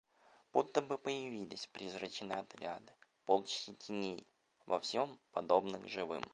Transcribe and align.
Будто 0.53 0.81
бы 0.81 0.97
появились 0.97 1.67
призрачные 1.67 2.39
отряды, 2.39 2.91
полчища 3.25 3.75
теней, 3.75 4.25
во 4.65 4.79
всем 4.79 5.19
подобных 5.31 5.87
живым. 5.87 6.23